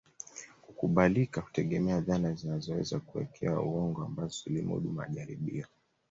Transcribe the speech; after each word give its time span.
Kukubalika 0.63 1.41
hutegemea 1.41 1.99
dhana 2.01 2.33
zinazoweza 2.33 2.99
kuwekewa 2.99 3.61
uongo 3.63 4.03
ambazo 4.03 4.41
zilimudu 4.43 4.89
majaribio 4.91 5.65